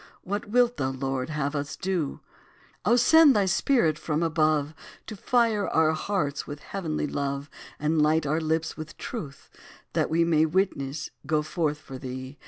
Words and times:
What 0.23 0.47
wilt 0.49 0.77
thou, 0.77 0.89
Lord, 0.89 1.29
have 1.29 1.55
us 1.55 1.75
to 1.75 1.81
do? 1.83 2.19
O 2.85 2.95
send 2.95 3.35
thy 3.35 3.45
Spirit 3.45 3.99
from 3.99 4.23
above 4.23 4.73
To 5.05 5.15
fire 5.15 5.67
our 5.67 5.91
hearts 5.91 6.47
with 6.47 6.59
heavenly 6.61 7.05
love; 7.05 7.51
And 7.79 8.01
light 8.01 8.25
our 8.25 8.41
lips 8.41 8.75
with 8.75 8.97
truth, 8.97 9.51
that 9.93 10.09
we 10.09 10.23
May, 10.25 10.47
witnesses, 10.47 11.11
go 11.27 11.43
forth 11.43 11.77
for 11.77 11.99
thee. 11.99 12.39